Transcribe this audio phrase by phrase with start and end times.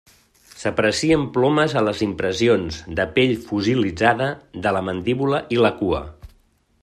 [0.61, 4.33] S'aprecien plomes a les impressions de pell fossilitzada
[4.65, 6.03] de la mandíbula i la cua.